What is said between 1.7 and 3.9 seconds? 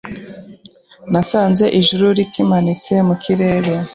ijuru rikimanitse mu kirere